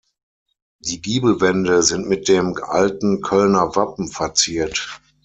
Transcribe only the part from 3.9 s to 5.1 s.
verziert.